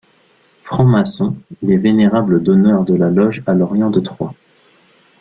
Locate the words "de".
2.85-2.95, 3.91-3.99